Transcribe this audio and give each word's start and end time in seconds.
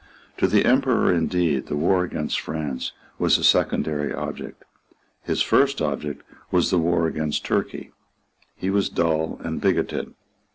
To 0.39 0.47
the 0.47 0.65
Emperor 0.65 1.13
indeed 1.13 1.67
the 1.67 1.75
war 1.77 2.03
against 2.03 2.39
France 2.39 2.91
was 3.19 3.37
a 3.37 3.43
secondary 3.43 4.11
object. 4.11 4.65
His 5.21 5.43
first 5.43 5.79
object 5.79 6.23
was 6.49 6.71
the 6.71 6.79
war 6.79 7.05
against 7.05 7.45
Turkey. 7.45 7.91
He 8.55 8.71
was 8.71 8.89
dull 8.89 9.37
and 9.43 9.61
bigoted. 9.61 10.15